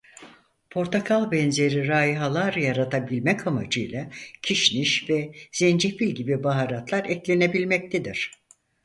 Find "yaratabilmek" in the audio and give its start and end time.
2.53-3.47